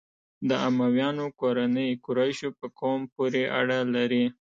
[0.49, 4.25] د امویانو کورنۍ قریشو په قوم پورې اړه لري.